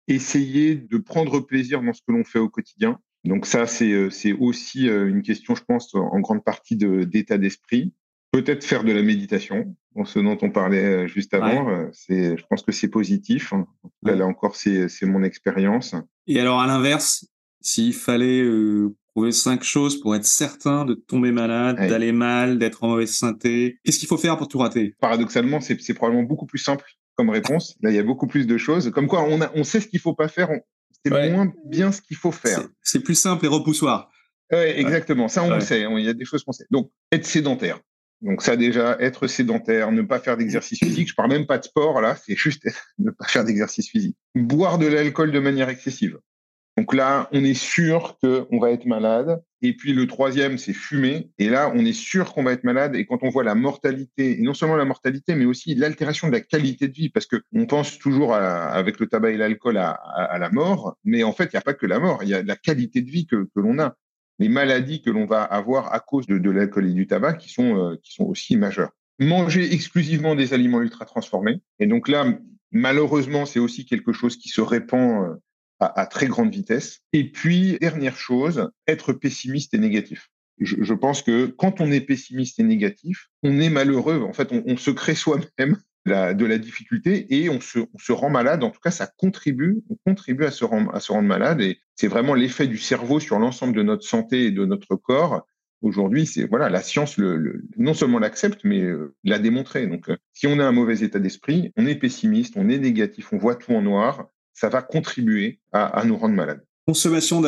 [0.08, 3.00] Essayer de prendre plaisir dans ce que l'on fait au quotidien.
[3.24, 7.92] Donc ça, c'est aussi une question, je pense, en grande partie d'état d'esprit.
[8.30, 11.66] Peut-être faire de la méditation, ce dont on parlait juste avant.
[11.66, 11.88] Ouais.
[11.92, 13.52] C'est, je pense que c'est positif.
[14.04, 15.96] Là, là encore, c'est mon expérience.
[16.28, 17.26] Et alors, à l'inverse,
[17.66, 21.88] s'il fallait euh, trouver cinq choses pour être certain de tomber malade, ouais.
[21.88, 23.78] d'aller mal, d'être en mauvaise santé.
[23.82, 24.94] Qu'est-ce qu'il faut faire pour tout rater?
[25.00, 27.78] Paradoxalement, c'est probablement beaucoup plus simple comme réponse.
[27.80, 28.90] Là, il y a beaucoup plus de choses.
[28.90, 30.50] Comme quoi, on, a, on sait ce qu'il faut pas faire,
[31.02, 31.30] c'est ouais.
[31.30, 32.68] moins bien ce qu'il faut faire.
[32.82, 34.10] C'est plus simple et repoussoir.
[34.52, 35.28] Oui, exactement.
[35.28, 35.86] Ça, on le sait.
[35.90, 36.66] Il y a des choses qu'on sait.
[36.70, 37.80] Donc, être sédentaire.
[38.22, 41.08] Donc ça déjà, être sédentaire, ne pas faire d'exercice physique.
[41.08, 42.62] Je parle même pas de sport là, c'est juste
[42.98, 44.16] ne pas faire d'exercice physique.
[44.34, 46.18] Boire de l'alcool de manière excessive.
[46.76, 49.42] Donc là, on est sûr qu'on va être malade.
[49.62, 51.30] Et puis le troisième, c'est fumer.
[51.38, 52.94] Et là, on est sûr qu'on va être malade.
[52.94, 56.32] Et quand on voit la mortalité, et non seulement la mortalité, mais aussi l'altération de
[56.32, 60.38] la qualité de vie, parce que on pense toujours avec le tabac et l'alcool à,
[60.38, 62.42] la mort, mais en fait, il n'y a pas que la mort, il y a
[62.42, 63.96] la qualité de vie que, l'on a,
[64.38, 67.48] les maladies que l'on va avoir à cause de, de l'alcool et du tabac, qui
[67.50, 68.90] sont euh, qui sont aussi majeures.
[69.18, 71.62] Manger exclusivement des aliments ultra transformés.
[71.78, 72.26] Et donc là,
[72.70, 75.34] malheureusement, c'est aussi quelque chose qui se répand euh,
[75.80, 77.00] à, à, très grande vitesse.
[77.12, 80.30] Et puis, dernière chose, être pessimiste et négatif.
[80.58, 84.22] Je, je, pense que quand on est pessimiste et négatif, on est malheureux.
[84.22, 87.98] En fait, on, on se crée soi-même la, de la difficulté et on se, on
[87.98, 88.64] se, rend malade.
[88.64, 91.60] En tout cas, ça contribue, on contribue à se rendre, à se rendre malade.
[91.60, 95.46] Et c'est vraiment l'effet du cerveau sur l'ensemble de notre santé et de notre corps.
[95.82, 99.86] Aujourd'hui, c'est voilà, la science le, le non seulement l'accepte, mais euh, l'a démontré.
[99.86, 103.32] Donc, euh, si on a un mauvais état d'esprit, on est pessimiste, on est négatif,
[103.34, 104.26] on voit tout en noir
[104.56, 106.64] ça va contribuer à, à nous rendre malades.
[106.86, 107.42] Consommation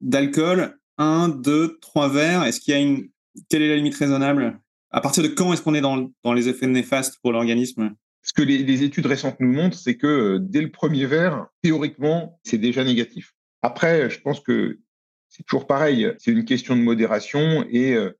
[0.00, 2.44] d'alcool, un, deux, trois verres.
[2.44, 3.08] Est-ce qu'il y a une
[3.48, 4.58] quelle est la limite raisonnable?
[4.90, 7.94] À partir de quand est-ce qu'on est dans, dans les effets néfastes pour l'organisme?
[8.22, 11.46] Ce que les, les, études récentes nous montrent, c'est que euh, dès le premier verre,
[11.62, 13.32] théoriquement, c'est déjà négatif.
[13.62, 14.80] Après, je pense que
[15.28, 16.12] c'est toujours pareil.
[16.18, 18.18] C'est une question de modération et euh,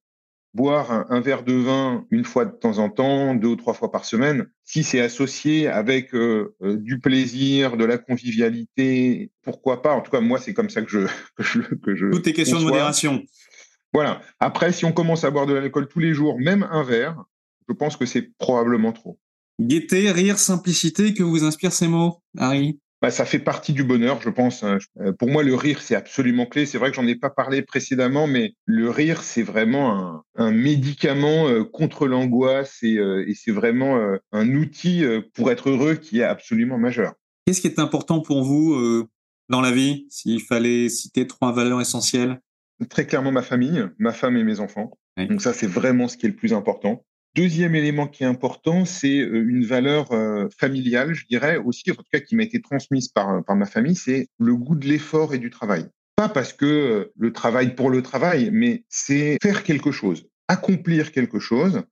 [0.55, 3.75] boire un, un, verre de vin une fois de temps en temps, deux ou trois
[3.75, 9.83] fois par semaine, si c'est associé avec euh, euh, du plaisir, de la convivialité, pourquoi
[9.83, 10.99] pas En tout cas, moi, c'est comme ça que je
[11.37, 12.71] que je, que je Tout est question conçois.
[12.71, 13.23] de modération.
[13.93, 14.21] Voilà.
[14.41, 17.25] Après, si on commence à boire de l'alcool tous les jours, même un verre,
[17.69, 19.19] je pense que c'est probablement trop.
[19.61, 22.81] Gaieté, rire, simplicité, que vous inspirent ces mots, Harry?
[23.01, 24.65] Bah, ça fait partie du bonheur, je pense.
[24.65, 24.79] Hein.
[25.19, 26.67] Pour moi, le rire, c'est absolument clé.
[26.67, 30.51] C'est vrai que j'en ai pas parlé précédemment, mais le rire, c'est vraiment un, un,
[30.51, 35.95] médicament euh, contre l'angoisse et, euh, et c'est vraiment euh, un outil pour être heureux
[35.95, 37.15] qui est absolument majeur.
[37.47, 39.07] Qu'est-ce qui est important pour vous
[39.49, 42.41] dans la vie, s'il fallait citer trois valeurs essentielles?
[42.91, 44.91] Très clairement, ma famille, ma femme et mes enfants.
[45.17, 45.27] Oui.
[45.29, 47.05] Donc ça, c'est vraiment ce qui est le plus important.
[47.35, 52.05] Deuxième élément qui est important, c'est une valeur euh, familiale, je dirais aussi, en tout
[52.13, 55.39] cas qui m'a été transmise par, par ma famille, c'est le goût de l'effort et
[55.39, 55.87] du travail.
[56.17, 61.39] pas parce que le travail pour le travail, mais c'est faire quelque chose, accomplir quelque
[61.39, 61.83] chose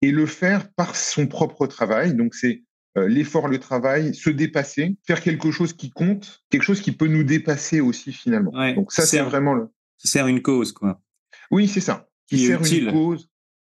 [0.00, 2.14] et le faire par son propre travail.
[2.14, 2.62] Donc c'est
[2.96, 7.08] euh, l'effort, le travail, se dépasser, faire quelque chose qui compte, quelque chose qui peut
[7.08, 8.52] nous dépasser aussi finalement.
[8.74, 9.68] Donc ça, c'est vraiment le.
[9.98, 11.00] Qui sert une cause, quoi.
[11.50, 12.08] Oui, c'est ça.
[12.28, 13.28] Qui, sert une cause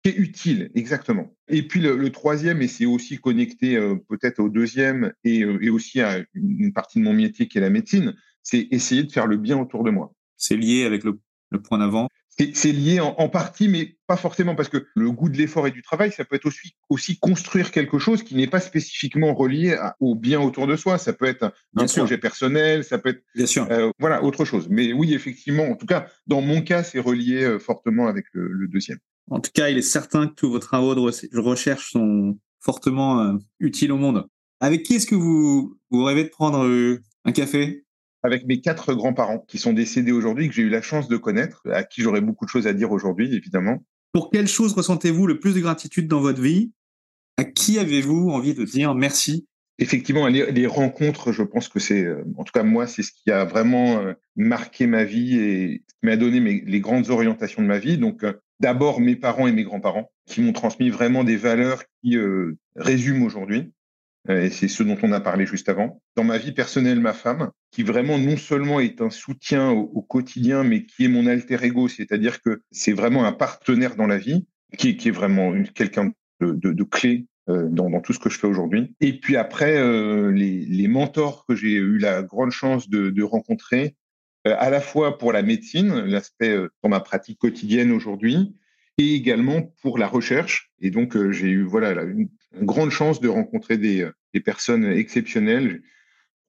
[0.03, 1.35] qui est utile, exactement.
[1.47, 5.69] Et puis le, troisième, et c'est aussi connecté euh, peut-être au deuxième et, euh, et,
[5.69, 9.27] aussi à une partie de mon métier qui est la médecine, c'est essayer de faire
[9.27, 10.13] le bien autour de moi.
[10.37, 12.07] C'est lié avec le, le point d'avant?
[12.53, 15.81] C'est lié en, partie, mais pas forcément, parce que le goût de l'effort et du
[15.81, 20.13] travail, ça peut être aussi, aussi construire quelque chose qui n'est pas spécifiquement relié au
[20.13, 20.99] bien autour de soi.
[20.99, 23.67] Ça peut être un, projet personnel, ça peut être bien sûr.
[23.71, 24.67] Euh, voilà autre chose.
[24.69, 28.67] Mais oui, effectivement, en tout cas, dans mon cas, c'est relié euh, fortement avec le,
[28.67, 28.99] deuxième.
[29.29, 33.33] En tout cas, il est certain que tous vos travaux de recherche sont fortement euh,
[33.59, 34.27] utiles au monde.
[34.59, 36.67] Avec qui est-ce que vous, vous rêvez de prendre
[37.25, 37.85] un café?
[38.23, 41.61] Avec mes quatre grands-parents qui sont décédés aujourd'hui, que j'ai eu la chance de connaître,
[41.71, 43.83] à qui j'aurais beaucoup de choses à dire aujourd'hui, évidemment.
[44.11, 46.71] Pour quelle chose ressentez-vous le plus de gratitude dans votre vie?
[47.37, 49.45] À qui avez-vous envie de dire merci?
[49.79, 53.29] Effectivement, les, rencontres, je pense que c'est, euh, en tout cas moi, c'est ce qui
[53.29, 57.99] a vraiment euh, marqué ma vie et m'a donné les grandes orientations de ma vie.
[57.99, 62.17] Donc, euh, d'abord mes parents et mes grands-parents qui m'ont transmis vraiment des valeurs qui
[62.75, 63.71] résument aujourd'hui.
[64.29, 66.01] Euh, et c'est ce dont on a parlé juste avant.
[66.15, 70.63] Dans ma vie personnelle, ma femme, qui vraiment non seulement est un soutien au, quotidien,
[70.63, 74.45] mais qui est mon alter ego, c'est-à-dire que c'est vraiment un partenaire dans la vie,
[74.77, 78.95] qui, est vraiment quelqu'un de, clé euh, dans, tout ce que je fais aujourd'hui.
[78.99, 83.95] Et puis après, euh, les, mentors que j'ai eu la grande chance de, rencontrer,
[84.57, 88.55] à la fois pour la médecine, l'aspect pour ma pratique quotidienne aujourd'hui,
[88.97, 90.71] et également pour la recherche.
[90.79, 92.29] Et donc, j'ai eu voilà une,
[92.61, 95.81] grande chance de rencontrer des, des personnes exceptionnelles,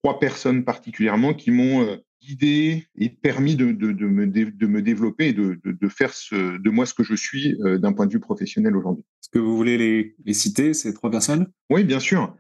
[0.03, 4.83] trois personnes particulièrement qui m'ont euh, guidé et permis de, de, de, me, de me,
[4.83, 8.13] développer et de, faire ce, de moi ce que je suis euh, d'un point de
[8.13, 9.05] vue professionnel aujourd'hui.
[9.23, 11.49] Est-ce que vous voulez les, les, citer, ces trois personnes?
[11.71, 12.37] Oui, bien sûr.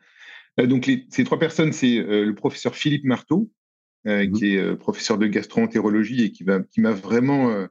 [0.60, 3.50] Euh, donc, les, ces trois personnes, c'est le professeur Philippe Marteau,
[4.04, 4.32] mmh.
[4.32, 7.66] qui est professeur de gastroentérologie et qui m'a qui vraiment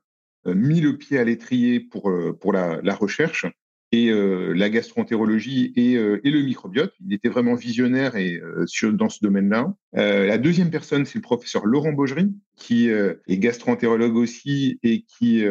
[0.45, 3.45] mis le pied à l'étrier pour, pour la, la recherche
[3.91, 6.93] et euh, la gastroentérologie et, euh, et, le microbiote.
[7.05, 9.73] Il était vraiment visionnaire et, euh, sur, dans ce domaine-là.
[9.93, 15.43] la deuxième personne, c'est le professeur Laurent Baugery, qui est gastroentérologue aussi et qui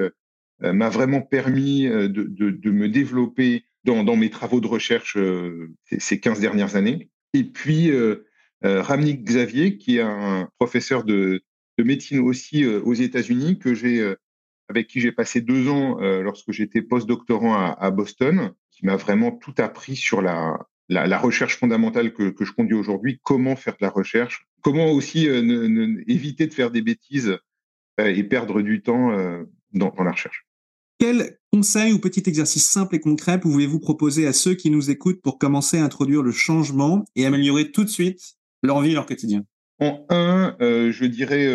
[0.60, 5.16] m'a vraiment permis de, de, de, me développer dans, dans, mes travaux de recherche
[5.98, 7.10] ces 15 dernières années.
[7.32, 7.90] Et puis,
[8.82, 11.42] Ramnik Xavier, qui est un professeur de,
[11.78, 14.14] de médecine aussi aux États-Unis, que j'ai
[14.68, 18.96] avec qui j'ai passé deux ans euh, lorsque j'étais postdoctorant à, à Boston, qui m'a
[18.96, 20.58] vraiment tout appris sur la,
[21.18, 26.46] recherche fondamentale que, je conduis aujourd'hui, comment faire de la recherche, comment aussi euh, éviter
[26.46, 27.38] de faire des bêtises
[28.00, 29.12] euh, et perdre du temps
[29.72, 30.46] dans, dans la recherche.
[30.98, 35.20] Quel conseil ou petit exercice simple et concret pouvez-vous proposer à ceux qui nous écoutent
[35.22, 39.44] pour commencer à introduire le changement et améliorer tout de suite leur vie leur quotidien
[39.80, 41.46] En un, je dirais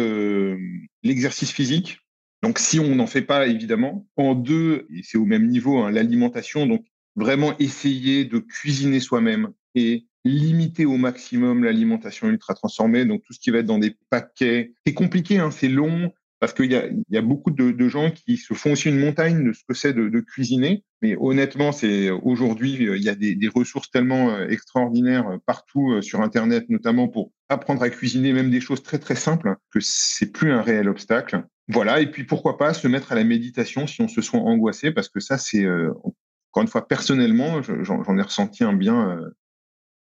[1.04, 2.00] l'exercice physique.
[2.44, 4.08] Donc, si on n'en fait pas, évidemment.
[4.16, 6.66] En deux, et c'est au même niveau, hein, l'alimentation.
[6.66, 6.86] Donc,
[7.16, 13.06] vraiment essayer de cuisiner soi-même et limiter au maximum l'alimentation ultra transformée.
[13.06, 14.74] Donc, tout ce qui va être dans des paquets.
[14.86, 16.12] C'est compliqué, hein, c'est long,
[16.42, 19.00] parce qu'il y a, y a beaucoup de, de, gens qui se font aussi une
[19.00, 20.84] montagne de ce que c'est de, de, cuisiner.
[21.04, 25.92] Mais honnêtement, c'est aujourd'hui, il y a des, des, ressources tellement euh, extraordinaires euh, partout
[25.92, 29.80] euh, sur Internet, notamment pour apprendre à cuisiner même des choses très très simples, que
[29.82, 31.46] c'est plus un réel obstacle.
[31.68, 32.02] Voilà.
[32.02, 35.10] Et puis pourquoi pas se mettre à la méditation si on se sent angoissé, parce
[35.10, 39.22] que ça, c'est encore une fois personnellement, j'en ai ressenti un bien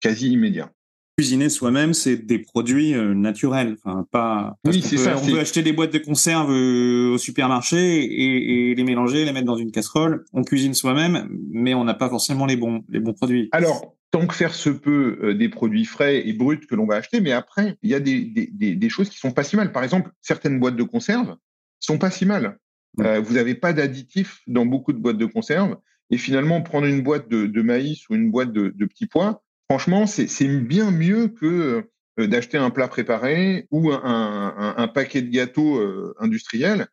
[0.01, 0.71] quasi immédiat
[1.17, 3.77] cuisiner soi-même, c'est des produits euh, naturels.
[3.83, 4.59] Enfin, pas.
[4.67, 5.17] oui, c'est ça.
[5.17, 9.33] On peut acheter des boîtes de conserve euh, au supermarché et, et, les mélanger, les
[9.33, 10.25] mettre dans une casserole.
[10.35, 13.49] On cuisine soi-même, mais on n'a pas forcément les bons, les bons produits.
[13.53, 16.97] Alors, tant que faire se peut, euh, des produits frais et bruts que l'on va
[16.97, 19.73] acheter, mais après, il y a des, des, des, choses qui sont pas si mal.
[19.73, 21.37] Par exemple, certaines boîtes de conserve
[21.81, 22.59] sont pas si mal.
[22.99, 25.77] Vous n'avez pas d'additifs dans beaucoup de boîtes de conserve.
[26.11, 29.43] Et finalement, prendre une boîte de, de maïs ou une boîte de, de petits pois,
[29.69, 35.79] franchement, c'est bien mieux que euh, d'acheter un plat préparé ou un, paquet de gâteaux
[35.79, 36.89] euh, industriels.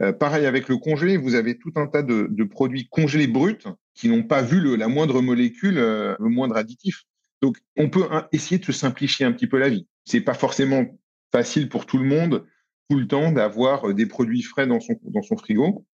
[0.00, 4.08] Euh, pareil avec le congé, vous avez tout un tas de, produits congelés bruts qui
[4.08, 7.04] n'ont pas vu la moindre molécule, le moindre additif.
[7.42, 9.86] Donc, on peut essayer de se simplifier un petit peu la vie.
[10.04, 10.86] C'est pas forcément
[11.32, 12.46] facile pour tout le monde
[12.88, 15.86] tout le temps d'avoir des produits frais dans son, frigo.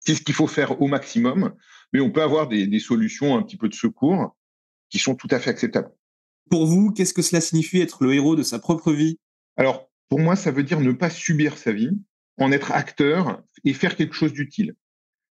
[0.00, 1.54] C'est ce qu'il faut faire au maximum,
[1.92, 4.34] mais on peut avoir des solutions un petit peu de secours
[4.90, 5.90] qui sont tout à fait acceptables.
[6.50, 9.18] Pour vous, qu'est-ce que cela signifie être le héros de sa propre vie?
[9.56, 11.90] Alors, pour moi, ça veut dire ne pas subir sa vie,
[12.38, 14.74] en être acteur et faire quelque chose d'utile.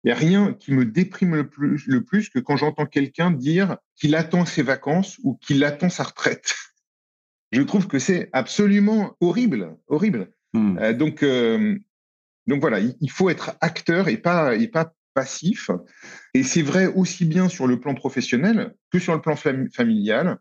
[0.04, 3.32] Il n'y a rien qui me déprime le plus, le plus que quand j'entends quelqu'un
[3.32, 6.56] dire qu'il attend ses vacances ou qu'il attend sa retraite.
[7.52, 10.32] Je trouve que c'est absolument horrible, horrible.
[10.54, 10.78] Hmm.
[10.80, 11.78] Euh, donc, euh,
[12.46, 15.72] donc voilà, il faut être acteur et pas, et pas passif.
[16.36, 20.38] Et c'est vrai aussi bien sur le plan professionnel que sur le plan familial.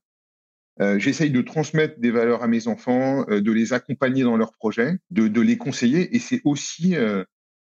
[0.83, 4.53] Euh, J'essaye de transmettre des valeurs à mes enfants, euh, de les accompagner dans leurs
[4.53, 6.15] projets, de, de les conseiller.
[6.15, 7.25] Et c'est aussi euh,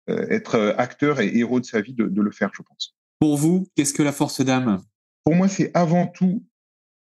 [0.09, 2.96] être acteur et héros de sa vie de, de le faire, je pense.
[3.20, 4.82] Pour vous, qu'est-ce que la force d'âme?
[5.24, 6.42] Pour moi, c'est avant tout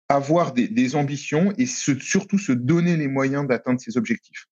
[0.10, 4.48] avoir des, des ambitions et se, surtout se donner les moyens d'atteindre ses objectifs.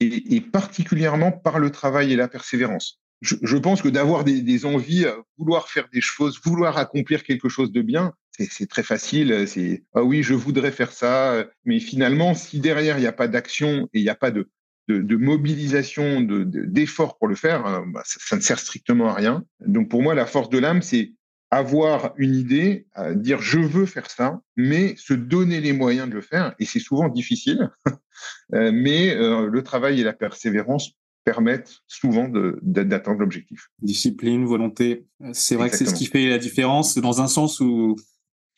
[0.00, 3.00] Et, et, particulièrement par le travail et la persévérance.
[3.20, 5.06] Je, je pense que d'avoir des, des, envies,
[5.36, 9.46] vouloir faire des choses, vouloir accomplir quelque chose de bien, c'est très facile.
[9.46, 13.28] C'est ah oui, je voudrais faire ça, mais finalement, si derrière il n'y a pas
[13.28, 14.48] d'action et il n'y a pas de,
[14.88, 19.14] de, de mobilisation, d'effort de, pour le faire, bah, ça, ça, ne sert strictement à
[19.14, 19.44] rien.
[19.66, 21.12] Donc pour moi, la force de l'âme, c'est
[21.50, 26.20] avoir une idée, dire je veux faire ça, mais se donner les moyens de le
[26.20, 26.54] faire.
[26.58, 27.70] Et c'est souvent difficile,
[28.54, 30.92] euh, mais euh, le travail et la persévérance
[31.24, 32.28] permettent souvent
[32.62, 33.68] d'atteindre l'objectif.
[33.82, 37.60] Discipline, volonté, c'est vrai que c'est ce qui fait la différence dans un sens.
[37.60, 37.96] Ou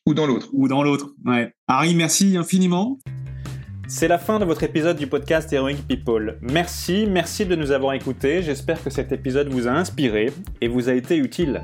[0.07, 0.49] dans l'autre.
[0.53, 1.53] Ou dans l'autre, ouais.
[1.69, 2.99] Harry, merci infiniment.
[3.89, 6.39] C'est la fin de votre épisode du podcast Heroic People.
[6.41, 8.43] Merci, merci de nous avoir écoutés.
[8.43, 11.63] J'espère que cet épisode vous a inspiré et vous a été utile.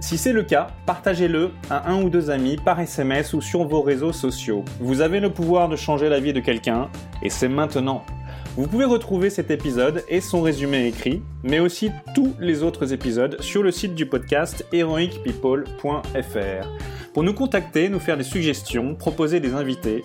[0.00, 3.82] Si c'est le cas, partagez-le à un ou deux amis par SMS ou sur vos
[3.82, 4.64] réseaux sociaux.
[4.78, 6.90] Vous avez le pouvoir de changer la vie de quelqu'un
[7.22, 8.04] et c'est maintenant.
[8.56, 13.40] Vous pouvez retrouver cet épisode et son résumé écrit, mais aussi tous les autres épisodes
[13.40, 16.68] sur le site du podcast heroicpeople.fr.
[17.14, 20.04] Pour nous contacter, nous faire des suggestions, proposer des invités,